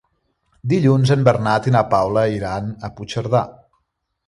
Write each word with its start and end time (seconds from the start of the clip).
Dilluns 0.71 1.11
en 1.15 1.25
Bernat 1.27 1.69
i 1.71 1.75
na 1.77 1.85
Paula 1.93 2.25
iran 2.39 2.73
a 2.89 2.93
Puigcerdà. 2.99 3.45